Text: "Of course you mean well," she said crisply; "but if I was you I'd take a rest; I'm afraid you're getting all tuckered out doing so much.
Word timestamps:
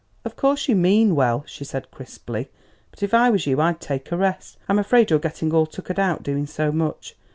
"Of 0.25 0.35
course 0.35 0.67
you 0.67 0.75
mean 0.75 1.13
well," 1.13 1.43
she 1.45 1.63
said 1.63 1.91
crisply; 1.91 2.49
"but 2.89 3.03
if 3.03 3.13
I 3.13 3.29
was 3.29 3.45
you 3.45 3.61
I'd 3.61 3.79
take 3.79 4.11
a 4.11 4.17
rest; 4.17 4.57
I'm 4.67 4.79
afraid 4.79 5.11
you're 5.11 5.19
getting 5.19 5.53
all 5.53 5.67
tuckered 5.67 5.99
out 5.99 6.23
doing 6.23 6.47
so 6.47 6.71
much. 6.71 7.15